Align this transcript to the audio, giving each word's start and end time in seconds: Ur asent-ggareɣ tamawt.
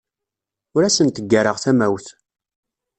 Ur 0.75 0.83
asent-ggareɣ 0.83 1.57
tamawt. 1.63 2.07